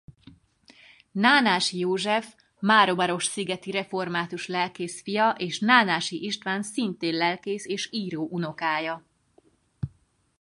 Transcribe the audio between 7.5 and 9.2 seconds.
és író unokája.